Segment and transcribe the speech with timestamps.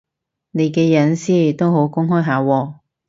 [0.49, 2.73] 你啲私隱都好公開下喎